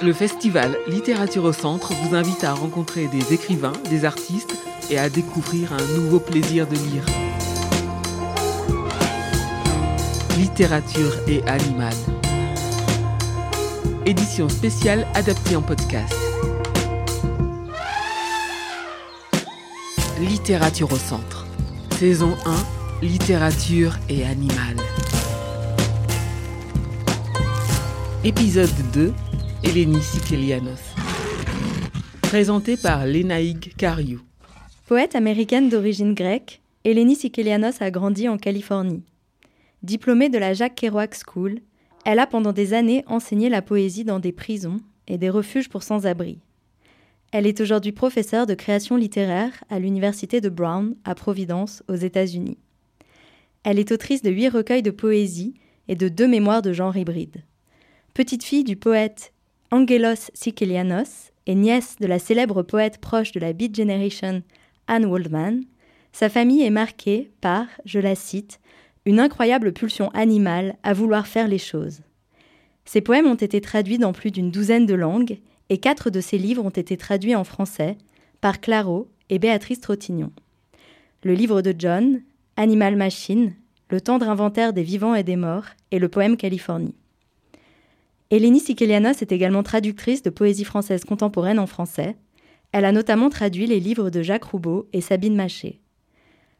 Le 0.00 0.12
festival 0.12 0.78
Littérature 0.86 1.42
au 1.42 1.52
Centre 1.52 1.92
vous 1.92 2.14
invite 2.14 2.44
à 2.44 2.54
rencontrer 2.54 3.08
des 3.08 3.34
écrivains, 3.34 3.72
des 3.90 4.04
artistes 4.04 4.54
et 4.90 4.98
à 4.98 5.10
découvrir 5.10 5.72
un 5.72 5.96
nouveau 5.96 6.20
plaisir 6.20 6.68
de 6.68 6.76
lire. 6.76 7.04
Littérature 10.36 11.16
et 11.26 11.42
animal. 11.48 11.94
Édition 14.06 14.48
spéciale 14.48 15.04
adaptée 15.14 15.56
en 15.56 15.62
podcast. 15.62 16.14
Littérature 20.20 20.92
au 20.92 20.96
Centre. 20.96 21.44
Saison 21.98 22.36
1. 22.46 23.04
Littérature 23.04 23.98
et 24.08 24.24
animal. 24.24 24.76
Épisode 28.22 28.70
2. 28.92 29.12
Eleni 29.64 30.00
Sikelianos. 30.00 30.94
Présenté 32.22 32.76
par 32.76 33.04
Lénaïg 33.06 33.74
Cariou. 33.76 34.20
Poète 34.86 35.16
américaine 35.16 35.68
d'origine 35.68 36.14
grecque, 36.14 36.62
Eleni 36.84 37.16
Sikelianos 37.16 37.80
a 37.82 37.90
grandi 37.90 38.28
en 38.28 38.38
Californie. 38.38 39.02
Diplômée 39.82 40.28
de 40.28 40.38
la 40.38 40.54
Jacques 40.54 40.76
Kerouac 40.76 41.16
School, 41.16 41.58
elle 42.04 42.20
a 42.20 42.28
pendant 42.28 42.52
des 42.52 42.72
années 42.72 43.02
enseigné 43.08 43.48
la 43.48 43.60
poésie 43.60 44.04
dans 44.04 44.20
des 44.20 44.30
prisons 44.30 44.78
et 45.08 45.18
des 45.18 45.28
refuges 45.28 45.68
pour 45.68 45.82
sans-abri. 45.82 46.38
Elle 47.32 47.46
est 47.46 47.60
aujourd'hui 47.60 47.92
professeure 47.92 48.46
de 48.46 48.54
création 48.54 48.94
littéraire 48.94 49.64
à 49.70 49.80
l'Université 49.80 50.40
de 50.40 50.50
Brown 50.50 50.94
à 51.04 51.16
Providence, 51.16 51.82
aux 51.88 51.96
États-Unis. 51.96 52.58
Elle 53.64 53.80
est 53.80 53.90
autrice 53.90 54.22
de 54.22 54.30
huit 54.30 54.50
recueils 54.50 54.82
de 54.82 54.92
poésie 54.92 55.54
et 55.88 55.96
de 55.96 56.08
deux 56.08 56.28
mémoires 56.28 56.62
de 56.62 56.72
genre 56.72 56.96
hybride. 56.96 57.42
Petite 58.14 58.44
fille 58.44 58.64
du 58.64 58.76
poète 58.76 59.32
Angelos 59.70 60.30
Sikelianos 60.32 61.30
et 61.46 61.54
nièce 61.54 61.96
de 62.00 62.06
la 62.06 62.18
célèbre 62.18 62.62
poète 62.62 62.96
proche 62.96 63.32
de 63.32 63.40
la 63.40 63.52
Beat 63.52 63.76
Generation 63.76 64.42
Anne 64.86 65.04
Waldman, 65.04 65.64
sa 66.10 66.30
famille 66.30 66.62
est 66.62 66.70
marquée 66.70 67.30
par, 67.42 67.66
je 67.84 68.00
la 68.00 68.14
cite, 68.14 68.60
une 69.04 69.20
incroyable 69.20 69.74
pulsion 69.74 70.08
animale 70.14 70.76
à 70.82 70.94
vouloir 70.94 71.26
faire 71.26 71.48
les 71.48 71.58
choses. 71.58 72.00
Ses 72.86 73.02
poèmes 73.02 73.26
ont 73.26 73.34
été 73.34 73.60
traduits 73.60 73.98
dans 73.98 74.14
plus 74.14 74.30
d'une 74.30 74.50
douzaine 74.50 74.86
de 74.86 74.94
langues 74.94 75.38
et 75.68 75.76
quatre 75.76 76.08
de 76.08 76.22
ses 76.22 76.38
livres 76.38 76.64
ont 76.64 76.70
été 76.70 76.96
traduits 76.96 77.34
en 77.34 77.44
français 77.44 77.98
par 78.40 78.62
Claro 78.62 79.10
et 79.28 79.38
Béatrice 79.38 79.82
Trottignon. 79.82 80.32
Le 81.24 81.34
livre 81.34 81.60
de 81.60 81.74
John, 81.78 82.22
Animal 82.56 82.96
Machine, 82.96 83.52
Le 83.90 84.00
tendre 84.00 84.30
inventaire 84.30 84.72
des 84.72 84.82
vivants 84.82 85.14
et 85.14 85.24
des 85.24 85.36
morts 85.36 85.66
et 85.90 85.98
le 85.98 86.08
poème 86.08 86.38
Californie. 86.38 86.94
Eleni 88.30 88.60
Sikelianos 88.60 89.22
est 89.22 89.32
également 89.32 89.62
traductrice 89.62 90.22
de 90.22 90.28
poésie 90.28 90.64
française 90.64 91.04
contemporaine 91.04 91.58
en 91.58 91.66
français. 91.66 92.16
Elle 92.72 92.84
a 92.84 92.92
notamment 92.92 93.30
traduit 93.30 93.66
les 93.66 93.80
livres 93.80 94.10
de 94.10 94.22
Jacques 94.22 94.44
Roubaud 94.44 94.86
et 94.92 95.00
Sabine 95.00 95.34
Maché. 95.34 95.80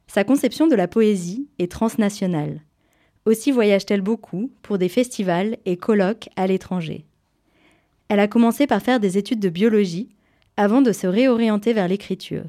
Sa 0.06 0.24
conception 0.24 0.66
de 0.66 0.74
la 0.74 0.88
poésie 0.88 1.48
est 1.58 1.70
transnationale. 1.70 2.62
Aussi 3.26 3.52
voyage-t-elle 3.52 4.00
beaucoup 4.00 4.50
pour 4.62 4.78
des 4.78 4.88
festivals 4.88 5.58
et 5.66 5.76
colloques 5.76 6.30
à 6.36 6.46
l'étranger. 6.46 7.04
Elle 8.08 8.20
a 8.20 8.28
commencé 8.28 8.66
par 8.66 8.80
faire 8.80 9.00
des 9.00 9.18
études 9.18 9.40
de 9.40 9.50
biologie 9.50 10.08
avant 10.56 10.80
de 10.80 10.92
se 10.92 11.06
réorienter 11.06 11.74
vers 11.74 11.88
l'écriture. 11.88 12.46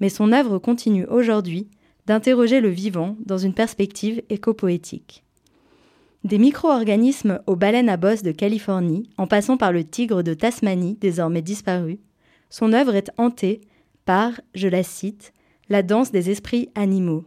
Mais 0.00 0.10
son 0.10 0.32
œuvre 0.32 0.58
continue 0.58 1.06
aujourd'hui 1.06 1.68
d'interroger 2.04 2.60
le 2.60 2.68
vivant 2.68 3.16
dans 3.24 3.38
une 3.38 3.54
perspective 3.54 4.20
éco-poétique. 4.28 5.24
Des 6.22 6.36
micro-organismes 6.36 7.40
aux 7.46 7.56
baleines 7.56 7.88
à 7.88 7.96
bosse 7.96 8.22
de 8.22 8.30
Californie, 8.30 9.08
en 9.16 9.26
passant 9.26 9.56
par 9.56 9.72
le 9.72 9.84
tigre 9.84 10.22
de 10.22 10.34
Tasmanie, 10.34 10.98
désormais 11.00 11.40
disparu, 11.40 11.98
son 12.50 12.74
œuvre 12.74 12.94
est 12.94 13.10
hantée 13.16 13.62
par, 14.04 14.38
je 14.54 14.68
la 14.68 14.82
cite, 14.82 15.32
la 15.70 15.82
danse 15.82 16.12
des 16.12 16.28
esprits 16.28 16.68
animaux. 16.74 17.24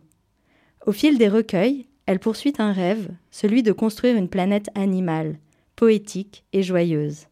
Au 0.85 0.91
fil 0.91 1.17
des 1.17 1.28
recueils, 1.28 1.88
elle 2.06 2.19
poursuit 2.19 2.53
un 2.59 2.72
rêve, 2.72 3.09
celui 3.31 3.63
de 3.63 3.72
construire 3.72 4.16
une 4.16 4.29
planète 4.29 4.69
animale, 4.75 5.40
poétique 5.75 6.44
et 6.53 6.62
joyeuse. 6.62 7.25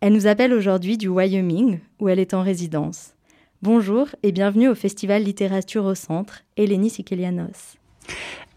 Elle 0.00 0.12
nous 0.12 0.28
appelle 0.28 0.52
aujourd'hui 0.52 0.96
du 0.96 1.08
Wyoming, 1.08 1.80
où 1.98 2.08
elle 2.08 2.20
est 2.20 2.34
en 2.34 2.42
résidence. 2.42 3.14
Bonjour 3.62 4.06
et 4.22 4.30
bienvenue 4.30 4.68
au 4.68 4.76
Festival 4.76 5.24
Littérature 5.24 5.86
au 5.86 5.96
Centre, 5.96 6.44
Eleni 6.56 6.88
Sikelianos. 6.88 7.78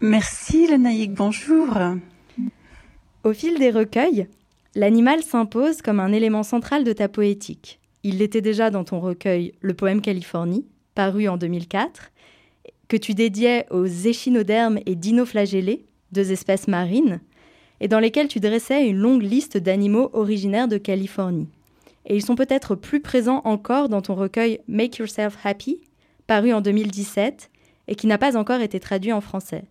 Merci 0.00 0.68
Lenaïque, 0.68 1.14
bonjour. 1.14 1.76
Au 3.24 3.32
fil 3.32 3.56
des 3.56 3.70
recueils, 3.70 4.26
l'animal 4.74 5.22
s'impose 5.22 5.80
comme 5.80 6.00
un 6.00 6.10
élément 6.10 6.42
central 6.42 6.82
de 6.82 6.92
ta 6.92 7.08
poétique. 7.08 7.78
Il 8.02 8.18
l'était 8.18 8.40
déjà 8.40 8.68
dans 8.70 8.82
ton 8.82 8.98
recueil 8.98 9.52
Le 9.60 9.74
poème 9.74 10.00
Californie, 10.00 10.66
paru 10.96 11.28
en 11.28 11.36
2004, 11.36 12.10
que 12.88 12.96
tu 12.96 13.14
dédiais 13.14 13.66
aux 13.70 13.86
échinodermes 13.86 14.80
et 14.86 14.96
dinoflagellés, 14.96 15.84
deux 16.10 16.32
espèces 16.32 16.66
marines, 16.66 17.20
et 17.80 17.86
dans 17.86 18.00
lesquels 18.00 18.26
tu 18.26 18.40
dressais 18.40 18.88
une 18.88 18.98
longue 18.98 19.22
liste 19.22 19.56
d'animaux 19.56 20.10
originaires 20.14 20.66
de 20.66 20.78
Californie. 20.78 21.48
Et 22.06 22.16
ils 22.16 22.24
sont 22.24 22.34
peut-être 22.34 22.74
plus 22.74 23.00
présents 23.00 23.42
encore 23.44 23.88
dans 23.88 24.02
ton 24.02 24.16
recueil 24.16 24.58
Make 24.66 24.96
Yourself 24.96 25.38
Happy, 25.44 25.80
paru 26.26 26.52
en 26.52 26.60
2017, 26.60 27.50
et 27.86 27.94
qui 27.94 28.08
n'a 28.08 28.18
pas 28.18 28.36
encore 28.36 28.62
été 28.62 28.80
traduit 28.80 29.12
en 29.12 29.20
français. 29.20 29.62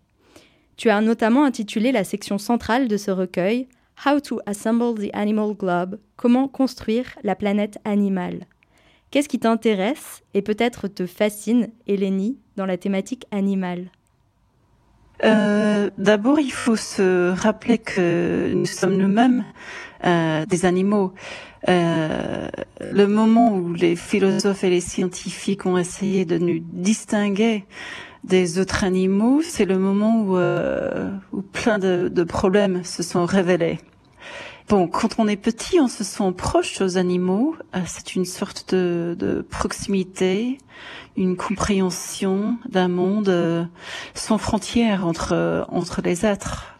Tu 0.81 0.89
as 0.89 0.99
notamment 1.01 1.45
intitulé 1.45 1.91
la 1.91 2.03
section 2.03 2.39
centrale 2.39 2.87
de 2.87 2.97
ce 2.97 3.11
recueil 3.11 3.67
How 4.03 4.19
to 4.19 4.39
Assemble 4.47 4.95
the 4.95 5.11
Animal 5.13 5.53
Globe, 5.53 5.99
comment 6.15 6.47
construire 6.47 7.05
la 7.23 7.35
planète 7.35 7.77
animale. 7.85 8.47
Qu'est-ce 9.11 9.29
qui 9.29 9.37
t'intéresse 9.37 10.23
et 10.33 10.41
peut-être 10.41 10.87
te 10.87 11.05
fascine, 11.05 11.67
Eleni, 11.85 12.39
dans 12.55 12.65
la 12.65 12.77
thématique 12.77 13.27
animale? 13.29 13.91
Euh, 15.23 15.91
D'abord, 15.99 16.39
il 16.39 16.51
faut 16.51 16.75
se 16.75 17.29
rappeler 17.29 17.77
que 17.77 18.51
nous 18.51 18.65
sommes 18.65 18.97
nous-mêmes 18.97 19.45
euh, 20.03 20.47
des 20.47 20.65
animaux. 20.65 21.13
Euh, 21.69 22.49
le 22.91 23.05
moment 23.05 23.53
où 23.53 23.73
les 23.75 23.95
philosophes 23.95 24.63
et 24.63 24.71
les 24.71 24.81
scientifiques 24.81 25.67
ont 25.67 25.77
essayé 25.77 26.25
de 26.25 26.39
nous 26.39 26.57
distinguer 26.73 27.65
des 28.23 28.59
autres 28.59 28.83
animaux, 28.83 29.41
c'est 29.41 29.65
le 29.65 29.79
moment 29.79 30.21
où, 30.21 30.37
euh, 30.37 31.11
où 31.31 31.41
plein 31.41 31.79
de, 31.79 32.09
de, 32.11 32.23
problèmes 32.23 32.83
se 32.83 33.03
sont 33.03 33.25
révélés. 33.25 33.79
Bon, 34.69 34.87
quand 34.87 35.15
on 35.17 35.27
est 35.27 35.37
petit, 35.37 35.79
on 35.79 35.87
se 35.87 36.03
sent 36.03 36.31
proche 36.37 36.79
aux 36.81 36.97
animaux. 36.97 37.55
Euh, 37.75 37.79
c'est 37.85 38.15
une 38.15 38.25
sorte 38.25 38.73
de, 38.73 39.15
de, 39.17 39.41
proximité, 39.41 40.59
une 41.17 41.35
compréhension 41.35 42.57
d'un 42.69 42.87
monde 42.87 43.29
euh, 43.29 43.65
sans 44.13 44.37
frontières 44.37 45.05
entre 45.05 45.65
entre 45.69 46.01
les 46.01 46.25
êtres, 46.25 46.77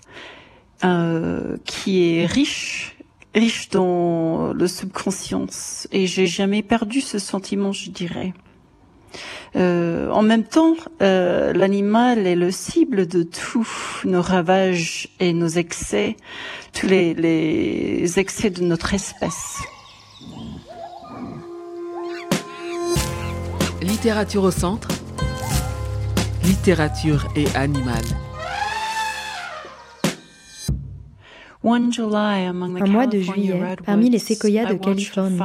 euh, 0.86 1.58
qui 1.66 2.16
est 2.16 2.26
riche 2.26 2.96
riche 3.34 3.70
dans 3.70 4.54
le 4.54 4.68
subconscience. 4.68 5.88
Et 5.92 6.08
j'ai 6.08 6.28
jamais 6.28 6.64
perdu 6.64 7.02
ce 7.02 7.20
sentiment, 7.20 7.72
je 7.72 7.90
dirais. 7.90 8.34
Euh, 9.56 10.10
en 10.10 10.22
même 10.22 10.44
temps, 10.44 10.76
euh, 11.02 11.54
l'animal 11.54 12.26
est 12.26 12.36
le 12.36 12.52
cible 12.52 13.08
de 13.08 13.24
tous 13.24 14.02
nos 14.06 14.22
ravages 14.22 15.10
et 15.20 15.34
nos 15.34 15.48
excès, 15.48 16.16
tous 16.74 16.88
les, 16.88 17.14
les 17.14 18.20
excès 18.20 18.50
de 18.50 18.64
notre 18.64 18.94
espèce. 18.94 19.58
Littérature 23.82 24.44
au 24.44 24.52
centre, 24.52 24.90
littérature 26.44 27.28
et 27.36 27.48
animal. 27.56 28.04
Un 31.64 32.88
mois 32.88 33.06
de 33.06 33.20
juillet, 33.20 33.62
parmi 33.86 34.10
les 34.10 34.18
séquoias 34.18 34.66
de 34.66 34.74
Californie, 34.74 35.38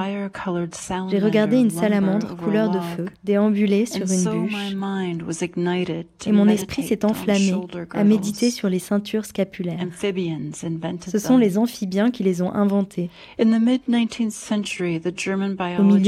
j'ai 1.10 1.18
regardé 1.18 1.58
une 1.58 1.68
salamandre 1.68 2.36
couleur 2.36 2.70
de 2.70 2.78
feu 2.80 3.04
déambuler 3.22 3.84
sur 3.84 4.10
une 4.10 4.24
bûche 4.24 4.74
et 6.26 6.32
mon 6.32 6.48
esprit 6.48 6.84
s'est 6.84 7.04
enflammé 7.04 7.54
à 7.92 8.04
méditer 8.04 8.50
sur 8.50 8.70
les 8.70 8.78
ceintures 8.78 9.26
scapulaires. 9.26 9.78
Ce 11.06 11.18
sont 11.18 11.36
les 11.36 11.58
amphibiens 11.58 12.10
qui 12.10 12.22
les 12.22 12.40
ont 12.40 12.52
inventés. 12.54 13.10
Au 13.38 13.44
milieu 13.44 13.76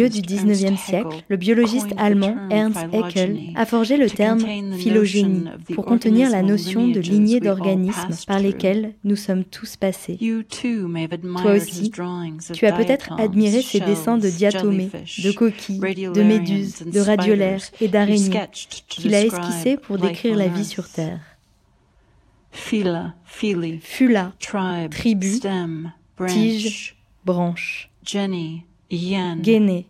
du 0.09 0.21
19e 0.23 0.77
siècle, 0.79 1.25
le 1.29 1.37
biologiste 1.37 1.93
allemand 1.99 2.35
Ernst 2.51 2.87
Haeckel 2.93 3.39
a 3.57 3.67
forgé 3.67 3.99
le 3.99 4.09
terme 4.09 4.41
phylogénie 4.73 5.45
pour 5.75 5.85
contenir 5.85 6.31
la 6.31 6.43
notion 6.43 6.89
de 6.89 7.01
lignée 7.01 7.41
d'organismes 7.41 8.15
par 8.27 8.39
lesquels 8.39 8.95
nous 9.05 9.17
sommes 9.17 9.45
tous 9.45 9.77
passés. 9.77 9.98
Toi 11.43 11.53
aussi, 11.53 11.91
tu 12.53 12.67
as 12.67 12.73
peut-être 12.73 13.13
admiré 13.19 13.63
ces 13.63 13.81
dessins 13.81 14.19
de 14.19 14.29
diatomées, 14.29 14.91
de 15.23 15.31
coquilles, 15.33 15.81
de 15.81 16.23
méduses, 16.23 16.83
de 16.87 17.01
radiolaires 17.01 17.63
et 17.81 17.89
d'araignées 17.89 18.41
qu'il 18.89 19.15
a 19.15 19.23
esquissés 19.25 19.77
pour 19.77 19.99
décrire 19.99 20.37
la 20.37 20.49
vie 20.49 20.65
sur 20.65 20.89
Terre. 20.89 21.21
Fula, 22.51 24.33
tribu, 24.91 25.41
tige, 26.27 26.97
branche. 27.25 27.91
Jenny, 28.05 28.65
Guéné, 29.43 29.87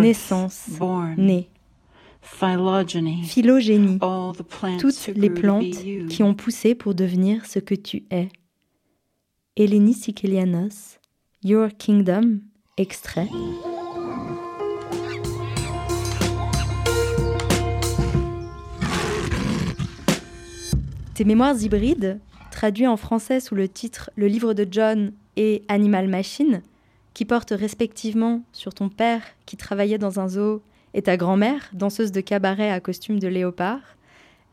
naissance, 0.00 0.68
né, 1.16 1.48
phylogénie, 3.24 3.98
toutes 4.78 5.06
les 5.16 5.30
plantes 5.30 5.64
qui 6.08 6.22
ont 6.22 6.34
poussé 6.34 6.74
pour 6.74 6.94
devenir 6.94 7.46
ce 7.46 7.58
que 7.58 7.74
tu 7.74 8.04
es. 8.10 8.28
Eleni 9.56 9.94
Sikelianos, 9.94 10.98
Your 11.44 11.68
Kingdom, 11.78 12.40
extrait. 12.76 13.28
Tes 21.14 21.24
mémoires 21.24 21.54
hybrides, 21.62 22.18
traduits 22.50 22.88
en 22.88 22.96
français 22.96 23.38
sous 23.38 23.54
le 23.54 23.68
titre 23.68 24.10
Le 24.16 24.26
livre 24.26 24.54
de 24.54 24.66
John 24.68 25.12
et 25.36 25.62
Animal 25.68 26.08
Machine, 26.08 26.60
qui 27.12 27.24
portent 27.24 27.54
respectivement 27.56 28.42
sur 28.52 28.74
ton 28.74 28.88
père 28.88 29.22
qui 29.46 29.56
travaillait 29.56 29.98
dans 29.98 30.18
un 30.18 30.26
zoo 30.26 30.62
et 30.94 31.02
ta 31.02 31.16
grand-mère, 31.16 31.70
danseuse 31.74 32.10
de 32.10 32.20
cabaret 32.20 32.72
à 32.72 32.80
costume 32.80 33.20
de 33.20 33.28
léopard, 33.28 33.78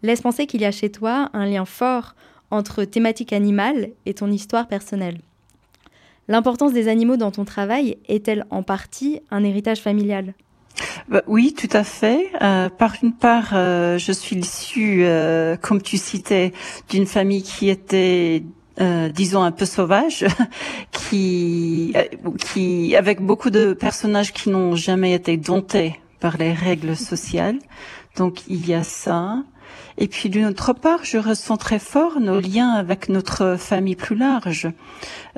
laissent 0.03 0.21
penser 0.21 0.45
qu'il 0.45 0.61
y 0.61 0.65
a 0.65 0.71
chez 0.71 0.91
toi 0.91 1.31
un 1.33 1.47
lien 1.47 1.65
fort 1.65 2.13
entre 2.51 2.83
thématique 2.83 3.33
animale 3.33 3.89
et 4.05 4.13
ton 4.13 4.31
histoire 4.31 4.67
personnelle. 4.67 5.19
L'importance 6.27 6.73
des 6.73 6.87
animaux 6.87 7.17
dans 7.17 7.31
ton 7.31 7.45
travail 7.45 7.97
est-elle 8.07 8.45
en 8.51 8.63
partie 8.63 9.21
un 9.31 9.43
héritage 9.43 9.81
familial? 9.81 10.33
Bah, 11.09 11.21
oui, 11.27 11.53
tout 11.53 11.75
à 11.75 11.83
fait. 11.83 12.27
Euh, 12.41 12.69
par 12.69 12.95
une 13.01 13.13
part, 13.13 13.51
euh, 13.53 13.97
je 13.97 14.11
suis 14.11 14.37
issue, 14.37 15.03
euh, 15.03 15.57
comme 15.57 15.81
tu 15.81 15.97
citais, 15.97 16.53
d'une 16.89 17.05
famille 17.05 17.43
qui 17.43 17.69
était, 17.69 18.43
disons, 19.13 19.43
un 19.43 19.51
peu 19.51 19.65
sauvage, 19.65 20.25
qui, 20.91 21.93
qui, 22.39 22.95
avec 22.95 23.21
beaucoup 23.21 23.49
de 23.49 23.73
personnages 23.73 24.33
qui 24.33 24.49
n'ont 24.49 24.75
jamais 24.75 25.13
été 25.13 25.37
domptés 25.37 25.99
par 26.19 26.37
les 26.37 26.53
règles 26.53 26.95
sociales. 26.95 27.59
Donc, 28.17 28.47
il 28.47 28.67
y 28.67 28.73
a 28.73 28.83
ça. 28.83 29.43
Et 29.97 30.07
puis, 30.07 30.29
d'une 30.29 30.45
autre 30.45 30.73
part, 30.73 31.03
je 31.03 31.17
ressens 31.17 31.57
très 31.57 31.79
fort 31.79 32.19
nos 32.19 32.39
liens 32.39 32.71
avec 32.71 33.09
notre 33.09 33.55
famille 33.57 33.95
plus 33.95 34.15
large. 34.15 34.67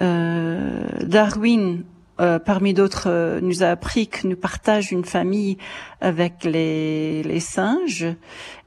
Euh, 0.01 0.85
Darwin 1.01 1.83
euh, 2.21 2.37
parmi 2.37 2.73
d'autres, 2.73 3.07
euh, 3.07 3.41
nous 3.41 3.63
a 3.63 3.67
appris 3.67 4.07
que 4.07 4.27
nous 4.27 4.35
partageons 4.35 4.97
une 4.97 5.05
famille 5.05 5.57
avec 5.99 6.43
les, 6.43 7.23
les 7.23 7.39
singes. 7.39 8.05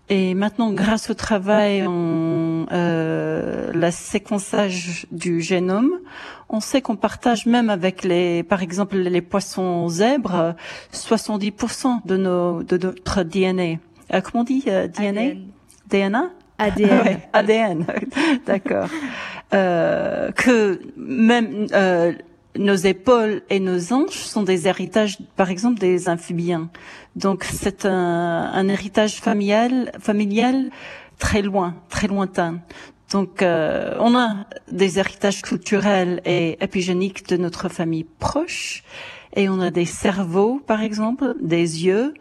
Et 0.08 0.34
maintenant, 0.34 0.72
grâce 0.72 1.10
au 1.10 1.14
travail 1.14 1.84
en 1.84 2.66
euh, 2.70 3.72
la 3.72 3.90
séquençage 3.90 5.06
du 5.10 5.40
génome, 5.40 5.90
on 6.48 6.60
sait 6.60 6.80
qu'on 6.80 6.94
partage 6.94 7.46
même 7.46 7.70
avec 7.70 8.04
les, 8.04 8.44
par 8.44 8.62
exemple, 8.62 8.96
les 8.96 9.20
poissons 9.20 9.88
zèbres, 9.88 10.54
70% 10.92 12.06
de 12.06 12.16
nos, 12.16 12.62
de 12.62 12.78
notre 12.78 13.24
DNA. 13.24 13.78
Euh, 14.14 14.20
comment 14.20 14.42
on 14.42 14.44
dit 14.44 14.62
euh, 14.69 14.86
DNA? 14.86 15.40
DNA? 15.88 16.30
ADN. 16.58 17.00
Ouais, 17.02 17.18
ADN, 17.32 17.86
d'accord. 18.46 18.88
Euh, 19.52 20.32
que 20.32 20.80
même 20.96 21.66
euh, 21.72 22.12
nos 22.58 22.74
épaules 22.74 23.42
et 23.50 23.60
nos 23.60 23.92
hanches 23.92 24.16
sont 24.16 24.42
des 24.42 24.66
héritages, 24.66 25.18
par 25.36 25.50
exemple, 25.50 25.78
des 25.78 26.08
amphibiens. 26.08 26.70
Donc 27.14 27.44
c'est 27.44 27.84
un, 27.84 28.50
un 28.52 28.68
héritage 28.68 29.16
familial, 29.16 29.92
familial 30.00 30.70
très 31.18 31.42
loin, 31.42 31.74
très 31.88 32.08
lointain. 32.08 32.60
Donc 33.12 33.42
euh, 33.42 33.94
on 34.00 34.16
a 34.16 34.46
des 34.70 34.98
héritages 34.98 35.42
culturels 35.42 36.20
et 36.24 36.58
épigéniques 36.62 37.28
de 37.28 37.36
notre 37.36 37.68
famille 37.68 38.04
proche. 38.04 38.82
Et 39.36 39.48
on 39.50 39.60
a 39.60 39.70
des 39.70 39.84
cerveaux, 39.84 40.60
par 40.66 40.80
exemple, 40.80 41.34
des 41.42 41.84
yeux, 41.84 42.14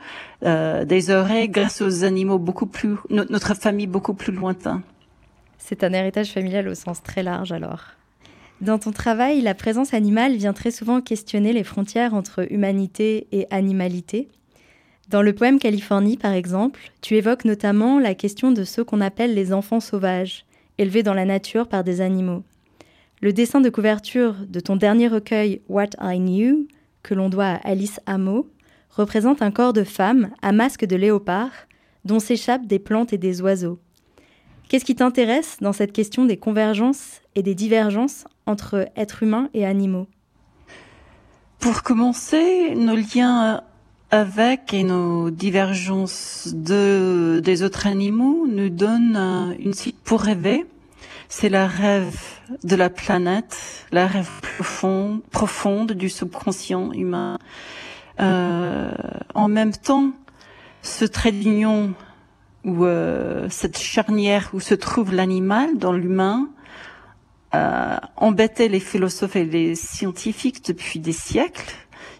euh, 0.44 0.84
des 0.84 1.12
oreilles, 1.12 1.48
grâce 1.48 1.82
aux 1.82 2.04
animaux 2.04 2.38
beaucoup 2.40 2.66
plus, 2.66 2.96
no- 3.10 3.24
notre 3.30 3.56
famille 3.56 3.88
beaucoup 3.88 4.14
plus 4.14 4.34
lointain. 4.34 4.84
C'est 5.58 5.84
un 5.84 5.94
héritage 5.94 6.32
familial 6.32 6.68
au 6.68 6.76
sens 6.76 7.02
très 7.02 7.24
large 7.24 7.52
alors. 7.54 7.82
Dans 8.62 8.80
ton 8.80 8.92
travail, 8.92 9.42
la 9.42 9.54
présence 9.54 9.94
animale 9.94 10.36
vient 10.36 10.54
très 10.54 10.72
souvent 10.72 11.02
questionner 11.02 11.54
les 11.54 11.64
frontières 11.64 12.14
entre 12.14 12.52
humanité 12.52 13.28
et 13.32 13.48
animalité. 13.50 14.28
Dans 15.10 15.22
le 15.22 15.34
poème 15.34 15.60
Californie, 15.60 16.18
par 16.18 16.34
exemple, 16.34 16.80
tu 17.02 17.16
évoques 17.16 17.46
notamment 17.46 18.00
la 18.00 18.14
question 18.16 18.52
de 18.52 18.64
ceux 18.64 18.84
qu'on 18.84 19.02
appelle 19.02 19.34
les 19.34 19.54
enfants 19.54 19.80
sauvages, 19.80 20.46
élevés 20.78 21.04
dans 21.04 21.14
la 21.14 21.26
nature 21.26 21.68
par 21.68 21.84
des 21.84 22.02
animaux. 22.02 22.44
Le 23.22 23.32
dessin 23.32 23.62
de 23.62 23.70
couverture 23.70 24.36
de 24.48 24.60
ton 24.60 24.76
dernier 24.76 25.08
recueil 25.08 25.62
What 25.70 25.90
I 26.02 26.18
Knew, 26.20 26.68
que 27.06 27.14
l'on 27.14 27.30
doit 27.30 27.46
à 27.46 27.70
Alice 27.70 28.00
Hameau, 28.08 28.50
représente 28.90 29.42
un 29.42 29.52
corps 29.52 29.74
de 29.74 29.84
femme 29.84 30.32
à 30.42 30.52
masque 30.52 30.86
de 30.86 30.96
léopard, 30.96 31.52
dont 32.04 32.20
s'échappent 32.20 32.66
des 32.66 32.80
plantes 32.80 33.14
et 33.14 33.18
des 33.18 33.42
oiseaux. 33.42 33.80
Qu'est-ce 34.68 34.86
qui 34.86 34.96
t'intéresse 34.96 35.58
dans 35.62 35.74
cette 35.74 35.94
question 35.94 36.26
des 36.26 36.38
convergences 36.38 37.22
et 37.36 37.44
des 37.44 37.54
divergences 37.54 38.26
entre 38.48 38.90
êtres 38.96 39.22
humains 39.22 39.50
et 39.54 39.66
animaux? 39.66 40.08
Pour 41.60 41.84
commencer, 41.84 42.74
nos 42.76 42.96
liens 42.96 43.62
avec 44.10 44.74
et 44.74 44.84
nos 44.84 45.30
divergences 45.30 46.52
de, 46.56 47.40
des 47.44 47.62
autres 47.62 47.86
animaux 47.86 48.48
nous 48.48 48.70
donnent 48.70 49.56
une 49.60 49.74
suite 49.74 50.00
pour 50.04 50.22
rêver. 50.22 50.66
C'est 51.28 51.50
la 51.50 51.68
rêve 51.68 52.16
de 52.64 52.76
la 52.76 52.90
planète, 52.90 53.86
la 53.92 54.08
rêve 54.08 54.30
profonde, 54.42 55.22
profonde 55.32 55.92
du 55.94 56.10
subconscient 56.10 56.92
humain. 56.92 57.40
Euh, 58.20 58.92
en 59.34 59.48
même 59.48 59.74
temps, 59.74 60.12
ce 60.82 61.06
trait 61.06 61.32
d'union 61.32 61.94
ou 62.64 62.86
euh, 62.86 63.48
cette 63.50 63.78
charnière 63.78 64.50
où 64.54 64.60
se 64.60 64.76
trouve 64.76 65.14
l'animal 65.14 65.78
dans 65.78 65.94
l'humain 65.94 66.50
euh, 67.54 67.98
embêtait 68.18 68.68
les 68.68 68.80
philosophes 68.80 69.36
et 69.36 69.46
les 69.46 69.76
scientifiques 69.76 70.66
depuis 70.66 71.00
des 71.00 71.12
siècles. 71.12 71.76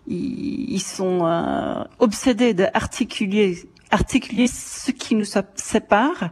Ils, 0.08 0.72
ils 0.72 0.82
sont 0.82 1.26
euh, 1.26 1.84
obsédés 2.00 2.54
d'articuler 2.54 3.68
articuler 3.92 4.48
ce 4.48 4.92
qui 4.92 5.16
nous 5.16 5.26
sépare 5.56 6.30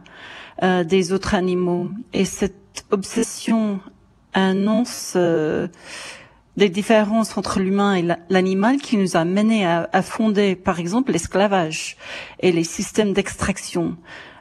euh, 0.62 0.84
des 0.84 1.12
autres 1.12 1.34
animaux. 1.34 1.88
Et 2.12 2.24
cette 2.24 2.63
obsession 2.90 3.80
annonce 4.32 5.14
euh, 5.16 5.68
différences 6.56 7.36
entre 7.36 7.60
l'humain 7.60 7.94
et 7.94 8.04
l'animal 8.30 8.76
qui 8.78 8.96
nous 8.96 9.16
a 9.16 9.24
mené 9.24 9.66
à, 9.66 9.88
à 9.92 10.02
fonder, 10.02 10.54
par 10.56 10.78
exemple, 10.78 11.12
l'esclavage 11.12 11.96
et 12.40 12.52
les 12.52 12.64
systèmes 12.64 13.12
d'extraction. 13.12 13.96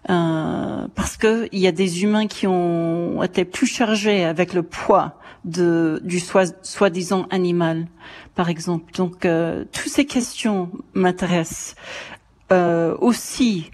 Euh, 0.09 0.87
parce 0.95 1.15
que 1.15 1.47
il 1.53 1.59
y 1.59 1.67
a 1.67 1.71
des 1.71 2.03
humains 2.03 2.27
qui 2.27 2.45
ont 2.45 3.23
été 3.23 3.45
plus 3.45 3.67
chargés 3.67 4.25
avec 4.25 4.53
le 4.53 4.61
poids 4.61 5.17
de 5.45 6.01
du 6.03 6.19
soi- 6.19 6.53
soi-disant 6.61 7.25
animal, 7.29 7.87
par 8.35 8.49
exemple. 8.49 8.93
Donc, 8.93 9.25
euh, 9.25 9.63
toutes 9.71 9.91
ces 9.91 10.05
questions 10.05 10.69
m'intéressent. 10.93 11.75
Euh, 12.51 12.95
aussi, 12.99 13.71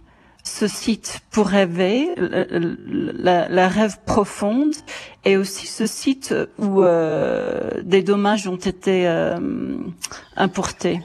ce 0.49 0.67
site 0.67 1.19
pour 1.31 1.47
rêver, 1.47 2.09
la, 2.17 3.67
rêve 3.67 3.97
profonde, 4.05 4.73
et 5.25 5.37
aussi 5.37 5.67
ce 5.67 5.85
site 5.85 6.33
où 6.57 6.83
euh, 6.83 7.81
des 7.83 8.01
dommages 8.01 8.47
ont 8.47 8.55
été 8.55 9.07
euh, 9.07 9.37
importés. 10.35 10.99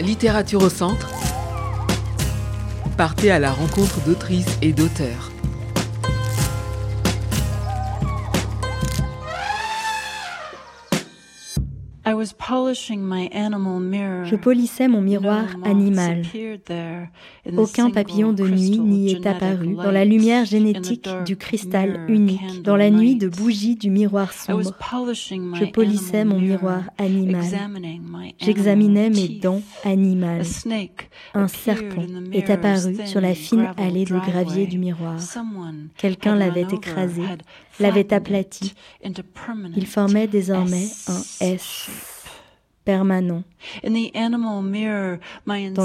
Littérature 0.00 0.62
au 0.62 0.70
centre. 0.70 1.10
Partez 2.96 3.30
à 3.30 3.38
la 3.38 3.50
rencontre 3.50 4.00
d'autrices 4.04 4.58
et 4.60 4.72
d'auteurs. 4.72 5.29
Je 12.06 12.32
polissais 14.36 14.88
mon 14.88 15.02
miroir 15.02 15.44
animal. 15.64 16.22
Aucun 17.56 17.90
papillon 17.90 18.32
de 18.32 18.48
nuit 18.48 18.78
n'y 18.78 19.12
est 19.12 19.26
apparu 19.26 19.74
dans 19.74 19.90
la 19.90 20.06
lumière 20.06 20.46
génétique 20.46 21.08
du 21.26 21.36
cristal 21.36 22.06
unique, 22.08 22.62
dans 22.62 22.76
la 22.76 22.88
nuit 22.90 23.16
de 23.16 23.26
night. 23.26 23.38
bougies 23.38 23.76
du 23.76 23.90
miroir 23.90 24.32
I 24.48 24.52
was 24.52 24.62
sombre. 24.64 24.78
polishing 24.90 25.42
my 25.42 25.58
Je 25.58 25.66
polissais 25.66 26.20
animal 26.20 26.38
mon 26.38 26.40
mirror, 26.40 26.62
miroir 26.62 26.84
animal. 26.98 27.44
J'examinais 28.38 29.10
mes 29.10 29.28
dents 29.28 29.60
animales. 29.84 30.46
Un 31.34 31.48
serpent 31.48 32.06
est 32.32 32.48
apparu 32.48 32.96
sur 33.04 33.20
la 33.20 33.34
fine 33.34 33.74
allée 33.76 34.06
de 34.06 34.18
gravier 34.18 34.66
du 34.66 34.78
miroir. 34.78 35.16
Quelqu'un 35.98 36.34
l'avait 36.34 36.66
écrasé, 36.72 37.24
l'avait 37.78 38.14
aplati. 38.14 38.72
Il 39.76 39.86
formait 39.86 40.26
désormais 40.26 40.88
un 41.08 41.20
S. 41.40 41.90
permanent. 42.90 43.42
Dans 43.84 43.90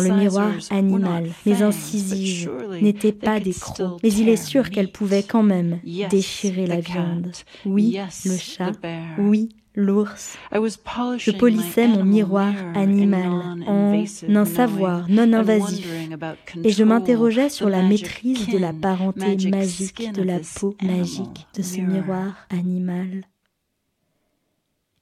le 0.08 0.20
miroir 0.22 0.52
animal, 0.72 1.30
mes 1.46 1.62
incisives 1.62 2.52
n'étaient 2.82 3.12
pas 3.12 3.40
des 3.40 3.54
crocs, 3.54 4.00
mais 4.04 4.12
il 4.14 4.28
est 4.30 4.44
sûr 4.52 4.70
qu'elles 4.70 4.92
pouvaient 4.92 5.24
quand 5.24 5.44
même 5.44 5.80
déchirer 6.10 6.66
la 6.66 6.80
viande. 6.80 7.32
Oui, 7.66 7.98
le 8.26 8.38
chat, 8.38 8.72
oui, 9.20 9.50
l'ours. 9.76 10.38
Je 11.18 11.32
polissais 11.32 11.88
mon 11.88 12.04
miroir 12.04 12.54
animal 12.74 13.32
en 13.68 14.04
un 14.42 14.46
savoir 14.46 15.06
non 15.10 15.32
invasif 15.34 15.88
et 16.64 16.72
je 16.72 16.84
m'interrogeais 16.84 17.50
sur 17.50 17.70
la 17.70 17.84
maîtrise 17.84 18.48
de 18.48 18.58
la 18.58 18.74
parenté 18.74 19.38
magique 19.50 20.12
de 20.14 20.24
la 20.24 20.40
peau 20.56 20.76
magique 20.82 21.46
de 21.56 21.62
ce 21.62 21.82
miroir 21.82 22.48
animal. 22.50 23.26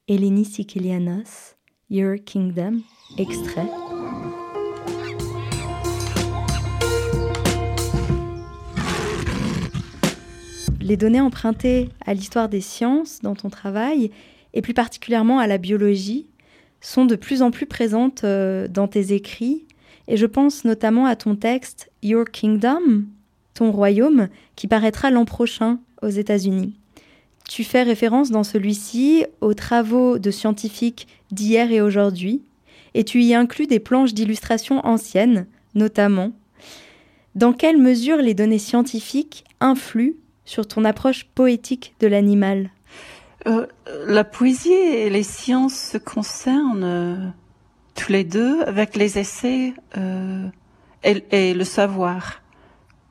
Eleni 0.10 0.44
Sikelianos, 0.44 1.56
Your 1.94 2.16
Kingdom, 2.26 2.80
extrait. 3.20 3.68
Les 10.82 10.98
données 10.98 11.22
empruntées 11.22 11.90
à 12.04 12.16
l'histoire 12.16 12.50
des 12.50 12.62
sciences 12.62 13.20
dans 13.22 13.36
ton 13.36 13.52
travail 13.52 14.10
et 14.56 14.64
plus 14.64 14.74
particulièrement 14.74 15.38
à 15.38 15.46
la 15.46 15.60
biologie, 15.60 16.26
sont 16.82 17.06
de 17.06 17.16
plus 17.16 17.44
en 17.44 17.52
plus 17.52 17.68
présentes 17.68 18.24
euh, 18.24 18.68
dans 18.68 18.88
tes 18.88 19.14
écrits, 19.14 19.68
et 20.08 20.18
je 20.18 20.26
pense 20.26 20.66
notamment 20.66 21.06
à 21.06 21.16
ton 21.16 21.36
texte 21.36 21.92
Your 22.02 22.26
Kingdom, 22.26 23.04
ton 23.54 23.72
royaume, 23.72 24.30
qui 24.56 24.68
paraîtra 24.68 25.12
l'an 25.12 25.26
prochain 25.26 25.78
aux 26.02 26.10
États-Unis. 26.10 26.74
Tu 27.50 27.64
fais 27.64 27.84
référence 27.84 28.32
dans 28.32 28.44
celui-ci 28.44 29.26
aux 29.42 29.54
travaux 29.54 30.18
de 30.18 30.32
scientifiques 30.32 31.08
d'hier 31.32 31.72
et 31.72 31.82
aujourd'hui, 31.82 32.42
et 32.94 33.04
tu 33.04 33.22
y 33.22 33.34
inclus 33.34 33.68
des 33.68 33.80
planches 33.80 34.14
d'illustration 34.14 34.86
anciennes, 34.86 35.48
notamment. 35.76 36.32
Dans 37.36 37.54
quelle 37.54 37.78
mesure 37.78 38.18
les 38.18 38.34
données 38.34 38.60
scientifiques 38.60 39.44
influent 39.60 40.16
sur 40.46 40.68
ton 40.68 40.86
approche 40.86 41.26
poétique 41.26 41.96
de 42.00 42.08
l'animal? 42.08 42.70
Euh, 43.48 43.66
la 44.08 44.24
poésie 44.24 44.72
et 44.72 45.10
les 45.10 45.24
sciences 45.24 45.76
se 45.76 45.98
concernent 45.98 46.84
euh, 46.84 47.28
tous 47.96 48.12
les 48.12 48.24
deux 48.24 48.62
avec 48.62 48.96
les 48.96 49.18
essais 49.18 49.74
euh, 49.98 50.48
et, 51.04 51.54
le 51.54 51.64
savoir. 51.64 52.42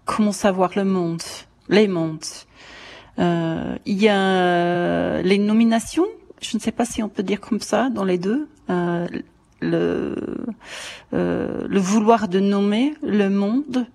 Comment 0.05 0.33
savoir 0.33 0.71
le 0.77 0.85
monde, 0.85 1.23
les 1.69 1.89
mondes? 1.89 2.25
Il 3.19 3.79
y 3.87 4.09
a 4.09 5.23
les 5.23 5.39
nominations, 5.39 6.07
je 6.41 6.57
ne 6.57 6.61
sais 6.61 6.73
pas 6.73 6.85
si 6.85 7.03
on 7.03 7.09
peut 7.09 7.23
dire 7.23 7.41
comme 7.41 7.61
ça 7.61 7.91
dans 7.91 8.05
les 8.05 8.19
deux. 8.19 8.49
le, 8.69 10.17
le 11.13 11.79
vouloir 11.79 12.29
de 12.29 12.41
nommer 12.41 12.95
le 13.03 13.29
monde, 13.29 13.87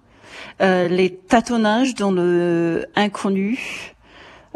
les 0.59 1.15
tâtonnages 1.27 1.95
dans 1.95 2.11
le 2.11 2.85
inconnu, 2.95 3.95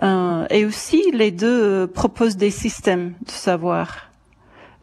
euh, 0.03 0.45
et 0.49 0.65
aussi, 0.65 1.11
les 1.13 1.31
deux 1.31 1.63
euh, 1.63 1.87
proposent 1.87 2.37
des 2.37 2.49
systèmes 2.49 3.13
de 3.25 3.31
savoir 3.31 4.11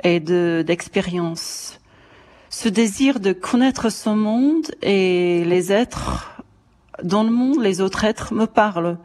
et 0.05 0.21
de 0.21 0.63
d'expérience. 0.65 1.81
Ce 2.51 2.69
désir 2.69 3.19
de 3.19 3.33
connaître 3.33 3.91
son 3.91 4.15
monde 4.15 4.67
et 4.81 5.45
les 5.45 5.73
êtres 5.73 6.41
dans 7.03 7.25
le 7.25 7.31
monde, 7.31 7.61
les 7.61 7.81
autres 7.81 8.05
êtres 8.05 8.33
me 8.33 8.47
parlent. 8.47 8.97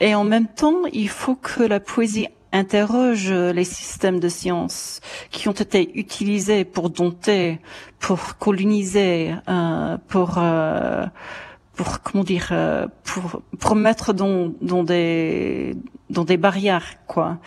Et 0.00 0.14
en 0.14 0.24
même 0.24 0.48
temps, 0.48 0.82
il 0.92 1.08
faut 1.08 1.34
que 1.34 1.62
la 1.62 1.80
poésie 1.80 2.28
interroge 2.52 3.32
les 3.32 3.64
systèmes 3.64 4.20
de 4.20 4.28
science 4.28 5.00
qui 5.30 5.48
ont 5.48 5.52
été 5.52 5.98
utilisés 5.98 6.64
pour 6.64 6.90
dompter, 6.90 7.58
pour 7.98 8.38
coloniser, 8.38 9.34
euh, 9.48 9.96
pour 10.08 10.38
euh, 10.38 11.04
pour 11.74 12.00
comment 12.02 12.24
dire 12.24 12.48
euh, 12.52 12.86
pour 13.02 13.42
pour 13.58 13.74
mettre 13.74 14.12
dans 14.12 14.52
dans 14.60 14.84
des 14.84 15.74
dans 16.10 16.24
des 16.24 16.36
barrières 16.36 16.94
quoi. 17.06 17.38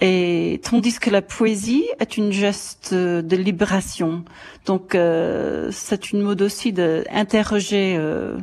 Et 0.00 0.60
tandis 0.64 0.98
que 0.98 1.10
la 1.10 1.22
poésie 1.22 1.84
est 2.00 2.16
une 2.16 2.32
geste 2.32 2.92
de 2.92 3.36
libération. 3.36 4.24
Donc 4.66 4.94
euh, 4.94 5.68
c'est 5.70 6.10
une 6.10 6.22
mode 6.22 6.42
aussi 6.42 6.72
d'interroger 6.72 7.96
euh, 7.96 8.36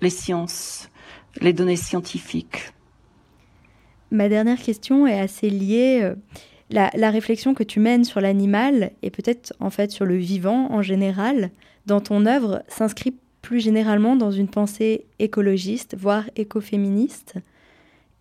les 0.00 0.10
sciences 0.10 0.88
les 1.40 1.52
données 1.52 1.76
scientifiques 1.76 2.74
ma 4.14 4.28
dernière 4.28 4.60
question 4.60 5.06
est 5.06 5.18
assez 5.18 5.50
liée 5.50 6.00
euh, 6.02 6.14
la, 6.70 7.10
réflexion 7.10 7.52
que 7.52 7.62
tu 7.62 7.80
mènes 7.80 8.04
sur 8.04 8.20
l'animal 8.20 8.92
et 9.02 9.10
peut-être 9.10 9.52
en 9.60 9.70
fait 9.70 9.90
sur 9.90 10.06
le 10.06 10.16
vivant 10.16 10.72
en 10.72 10.82
général 10.82 11.50
dans 11.86 12.00
ton 12.00 12.24
œuvre 12.26 12.62
s'inscrit 12.68 13.14
plus 13.42 13.60
généralement 13.60 14.16
dans 14.16 14.30
une 14.30 14.48
pensée 14.48 15.04
écologiste, 15.18 15.96
voire 15.98 16.24
écoféministe. 16.34 17.34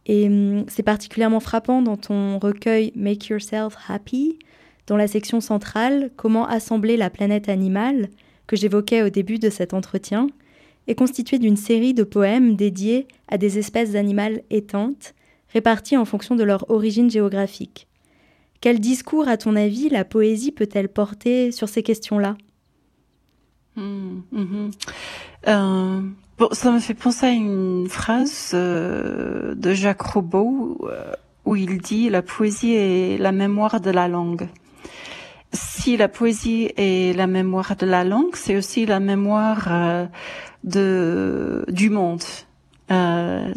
Et 0.05 0.27
hum, 0.27 0.65
c'est 0.67 0.83
particulièrement 0.83 1.39
frappant 1.39 1.81
dans 1.81 1.95
ton 1.95 2.39
recueil 2.39 2.91
Make 2.95 3.27
Yourself 3.27 3.75
Happy, 3.87 4.37
dans 4.85 4.97
la 4.97 5.07
section 5.07 5.39
centrale 5.39 6.11
Comment 6.17 6.45
assembler 6.45 6.97
la 6.97 7.09
planète 7.09 7.47
animale, 7.47 8.09
que 8.47 8.57
j'évoquais 8.57 9.01
au 9.01 9.09
début 9.09 9.39
de 9.39 9.49
cet 9.49 9.73
entretien, 9.73 10.27
est 10.87 10.95
constitué 10.95 11.39
d'une 11.39 11.57
série 11.57 11.93
de 11.93 12.03
poèmes 12.03 12.55
dédiés 12.55 13.07
à 13.27 13.37
des 13.37 13.57
espèces 13.57 13.95
animales 13.95 14.41
éteintes, 14.49 15.13
réparties 15.53 15.97
en 15.97 16.05
fonction 16.05 16.35
de 16.35 16.43
leur 16.43 16.69
origine 16.69 17.09
géographique. 17.09 17.87
Quel 18.61 18.79
discours, 18.79 19.27
à 19.27 19.37
ton 19.37 19.55
avis, 19.55 19.89
la 19.89 20.05
poésie 20.05 20.51
peut-elle 20.51 20.89
porter 20.89 21.51
sur 21.51 21.67
ces 21.67 21.83
questions-là? 21.83 22.37
Mmh, 23.75 24.21
mmh. 24.31 24.71
Euh, 25.47 26.01
ça 26.51 26.71
me 26.71 26.79
fait 26.79 26.93
penser 26.93 27.25
à 27.25 27.31
une 27.31 27.87
phrase 27.89 28.51
euh, 28.53 29.55
de 29.55 29.73
Jacques 29.73 30.01
Robot 30.01 30.77
euh, 30.83 31.11
où 31.45 31.55
il 31.55 31.79
dit 31.79 32.09
la 32.09 32.21
poésie 32.21 32.73
est 32.73 33.17
la 33.17 33.31
mémoire 33.31 33.81
de 33.81 33.89
la 33.89 34.07
langue. 34.07 34.47
Si 35.53 35.97
la 35.97 36.07
poésie 36.07 36.71
est 36.77 37.15
la 37.15 37.27
mémoire 37.27 37.75
de 37.75 37.85
la 37.85 38.03
langue, 38.03 38.35
c'est 38.35 38.55
aussi 38.55 38.85
la 38.85 38.99
mémoire 38.99 39.67
euh, 39.69 40.05
de 40.63 41.65
du 41.67 41.89
monde. 41.89 42.23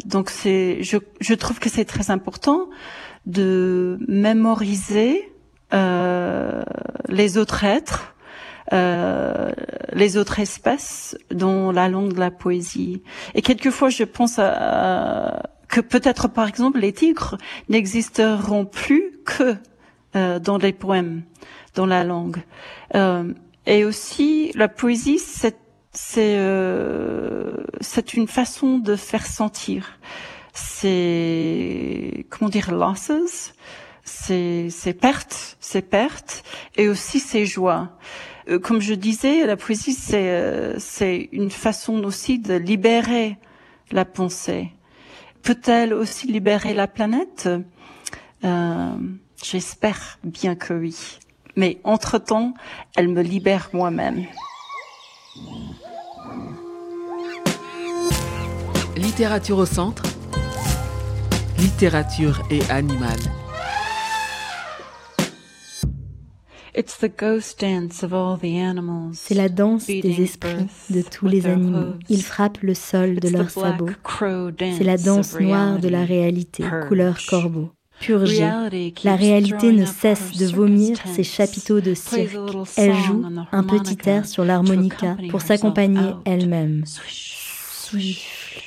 donc 0.05 0.29
c'est, 0.29 0.81
je, 0.81 0.97
je 1.19 1.33
trouve 1.33 1.59
que 1.59 1.69
c'est 1.69 1.85
très 1.85 2.09
important 2.11 2.69
de 3.25 3.99
mémoriser 4.07 5.31
les 5.71 7.37
autres 7.37 7.63
êtres 7.63 8.15
euh, 8.73 9.51
les 9.93 10.17
autres 10.17 10.39
espèces 10.39 11.17
dans 11.31 11.71
la 11.71 11.87
langue 11.87 12.13
de 12.13 12.19
la 12.19 12.31
poésie. 12.31 13.01
Et 13.33 13.41
quelquefois, 13.41 13.89
je 13.89 14.03
pense 14.03 14.39
à, 14.39 15.43
que 15.69 15.79
peut-être, 15.79 16.27
par 16.27 16.49
exemple, 16.49 16.79
les 16.79 16.91
tigres 16.91 17.37
n'existeront 17.69 18.65
plus 18.65 19.13
que 19.25 19.43
euh, 19.43 19.55
dans 20.13 20.57
les 20.57 20.73
poèmes, 20.73 21.23
dans 21.75 21.85
la 21.85 22.03
langue. 22.03 22.41
Euh, 22.95 23.33
et 23.65 23.83
aussi, 23.85 24.51
la 24.55 24.67
poésie, 24.67 25.19
c'est 25.19 25.55
euh, 26.17 27.51
une 28.13 28.27
façon 28.27 28.77
de 28.79 28.95
faire 28.95 29.25
sentir. 29.25 29.99
C'est 30.53 32.25
comment 32.29 32.49
dire 32.49 32.71
losses, 32.71 33.53
c'est 34.03 34.97
pertes, 34.99 35.57
c'est 35.59 35.81
pertes, 35.81 36.43
et 36.75 36.87
aussi 36.87 37.19
c'est 37.19 37.45
joies. 37.45 37.89
Euh, 38.49 38.57
comme 38.57 38.79
je 38.79 38.93
disais, 38.93 39.45
la 39.45 39.57
poésie, 39.57 39.93
c'est 39.93 40.29
euh, 40.29 40.79
c'est 40.79 41.29
une 41.31 41.51
façon 41.51 42.03
aussi 42.03 42.39
de 42.39 42.55
libérer 42.55 43.37
la 43.91 44.05
pensée. 44.05 44.71
Peut-elle 45.43 45.93
aussi 45.93 46.27
libérer 46.27 46.73
la 46.73 46.87
planète? 46.87 47.49
Euh, 48.43 48.91
J'espère 49.43 50.19
bien 50.23 50.55
que 50.55 50.73
oui. 50.73 51.19
Mais 51.55 51.79
entre-temps, 51.83 52.53
elle 52.95 53.07
me 53.07 53.21
libère 53.21 53.69
moi-même. 53.73 54.25
Littérature 58.95 59.57
au 59.57 59.65
centre. 59.65 60.03
Littérature 61.59 62.41
et 62.51 62.61
animal. 62.69 63.17
C'est 69.13 69.33
la 69.33 69.49
danse 69.49 69.87
des 69.87 70.21
esprits 70.21 70.67
de 70.91 71.01
tous 71.01 71.27
les 71.27 71.47
animaux. 71.47 71.93
Ils 72.09 72.23
frappent 72.23 72.61
le 72.61 72.75
sol 72.75 73.19
de 73.19 73.29
leurs 73.29 73.49
sabots. 73.49 73.89
C'est 74.59 74.83
la 74.83 74.97
danse 74.97 75.39
noire 75.39 75.79
de 75.79 75.89
la 75.89 76.05
réalité, 76.05 76.63
couleur 76.87 77.17
corbeau. 77.27 77.71
Purgée, 77.99 78.49
la 79.03 79.15
réalité 79.15 79.71
ne 79.71 79.85
cesse 79.85 80.37
de 80.37 80.45
vomir 80.45 80.97
ses 81.05 81.23
chapiteaux 81.23 81.81
de 81.81 81.93
cirque. 81.93 82.37
Elle 82.77 82.93
joue 82.93 83.23
un 83.51 83.63
petit 83.63 83.97
air 84.09 84.25
sur 84.25 84.45
l'harmonica 84.45 85.17
pour 85.29 85.41
s'accompagner 85.41 86.11
elle-même. 86.25 86.83
Siffle, 86.85 88.61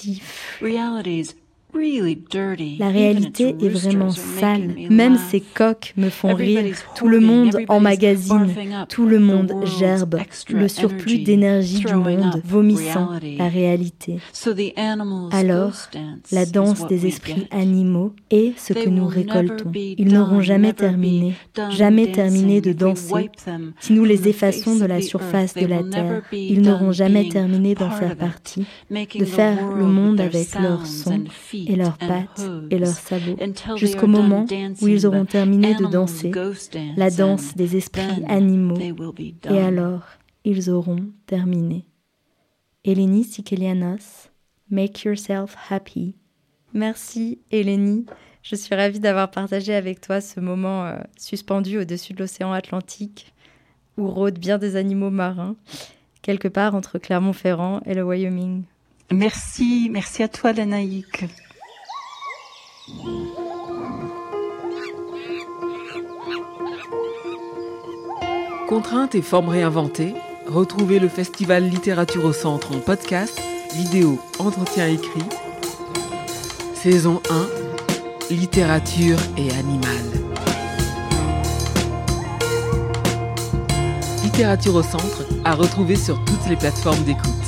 siffle. 0.00 1.41
La 1.74 2.88
réalité 2.88 3.56
est 3.60 3.68
vraiment 3.68 4.10
sale. 4.10 4.74
Même 4.90 5.18
ces 5.30 5.40
coqs 5.40 5.94
me 5.96 6.10
font 6.10 6.34
rire. 6.34 6.62
Tout 6.94 7.08
le 7.08 7.18
monde 7.18 7.58
emmagasine. 7.68 8.54
Tout 8.88 9.06
le 9.06 9.18
monde 9.18 9.54
gerbe. 9.78 10.20
Le 10.50 10.68
surplus 10.68 11.20
d'énergie 11.20 11.80
du 11.80 11.94
monde, 11.94 12.42
vomissant 12.44 13.10
la 13.38 13.48
réalité. 13.48 14.18
Alors, 15.32 15.72
la 16.30 16.46
danse 16.46 16.86
des 16.88 17.06
esprits 17.06 17.48
animaux 17.50 18.14
est 18.30 18.58
ce 18.58 18.74
que 18.74 18.88
nous 18.88 19.06
récoltons. 19.06 19.72
Ils 19.74 20.12
n'auront 20.12 20.42
jamais 20.42 20.74
terminé, 20.74 21.34
jamais 21.70 22.12
terminé 22.12 22.60
de 22.60 22.72
danser. 22.72 23.30
Si 23.80 23.92
nous 23.92 24.04
les 24.04 24.28
effaçons 24.28 24.76
de 24.76 24.84
la 24.84 25.00
surface 25.00 25.54
de 25.54 25.66
la 25.66 25.82
Terre, 25.82 26.22
ils 26.32 26.60
n'auront 26.60 26.92
jamais 26.92 27.28
terminé 27.28 27.74
d'en 27.74 27.90
faire 27.90 28.16
partie, 28.16 28.66
de 28.90 29.24
faire 29.24 29.74
le 29.74 29.86
monde 29.86 30.20
avec 30.20 30.54
leurs 30.54 30.86
sons 30.86 31.24
et 31.68 31.76
leurs 31.76 31.98
pattes 31.98 32.42
et 32.70 32.78
leurs 32.78 32.88
sabots, 32.88 33.36
jusqu'au 33.76 34.06
moment 34.06 34.46
où 34.80 34.88
ils 34.88 35.06
auront 35.06 35.24
terminé 35.24 35.74
de 35.74 35.86
danser 35.86 36.32
la 36.96 37.10
danse 37.10 37.54
des 37.56 37.76
esprits 37.76 38.24
animaux, 38.28 38.78
et 39.48 39.58
alors 39.58 40.02
ils 40.44 40.70
auront 40.70 41.06
terminé. 41.26 41.86
Eleni 42.84 43.22
Sikelianos, 43.22 44.30
Make 44.70 45.04
Yourself 45.04 45.56
Happy. 45.70 46.16
Merci 46.74 47.38
Eleni, 47.50 48.06
je 48.42 48.56
suis 48.56 48.74
ravie 48.74 48.98
d'avoir 48.98 49.30
partagé 49.30 49.74
avec 49.74 50.00
toi 50.00 50.20
ce 50.20 50.40
moment 50.40 50.84
euh, 50.84 50.96
suspendu 51.16 51.78
au-dessus 51.78 52.12
de 52.12 52.18
l'océan 52.18 52.52
Atlantique, 52.52 53.32
où 53.96 54.08
rôdent 54.08 54.38
bien 54.38 54.58
des 54.58 54.74
animaux 54.74 55.10
marins, 55.10 55.54
quelque 56.22 56.48
part 56.48 56.74
entre 56.74 56.98
Clermont-Ferrand 56.98 57.80
et 57.86 57.94
le 57.94 58.02
Wyoming. 58.02 58.64
Merci, 59.12 59.88
merci 59.90 60.22
à 60.22 60.28
toi, 60.28 60.52
Lanaïque. 60.52 61.24
Contraintes 68.68 69.14
et 69.14 69.22
formes 69.22 69.50
réinventées, 69.50 70.14
retrouvez 70.46 70.98
le 70.98 71.08
Festival 71.08 71.68
Littérature 71.68 72.24
au 72.24 72.32
Centre 72.32 72.74
en 72.74 72.80
podcast, 72.80 73.40
vidéo, 73.74 74.18
entretien 74.40 74.88
écrit. 74.88 75.22
Saison 76.74 77.22
1, 77.30 78.34
Littérature 78.34 79.18
et 79.36 79.52
animal. 79.52 80.02
Littérature 84.24 84.74
au 84.74 84.82
Centre 84.82 85.24
à 85.44 85.54
retrouver 85.54 85.94
sur 85.94 86.24
toutes 86.24 86.48
les 86.48 86.56
plateformes 86.56 87.04
d'écoute. 87.04 87.41